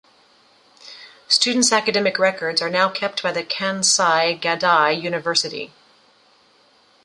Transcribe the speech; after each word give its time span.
Students' 1.27 1.71
academic 1.71 2.17
records 2.17 2.59
are 2.59 2.71
now 2.71 2.89
kept 2.89 3.21
by 3.21 3.31
the 3.31 3.43
Kansai 3.43 4.41
Gaidai 4.41 4.99
University. 4.99 5.73